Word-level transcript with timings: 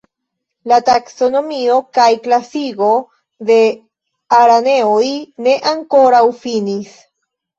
La 0.71 0.77
taksonomio 0.85 1.75
kaj 1.97 2.05
klasigo 2.23 2.87
de 3.49 3.57
araneoj 4.37 5.05
ne 5.49 5.53
ankoraŭ 5.73 6.23
finis. 6.47 6.97